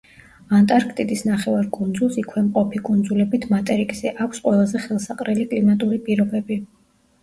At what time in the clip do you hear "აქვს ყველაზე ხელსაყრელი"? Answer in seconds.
4.29-5.51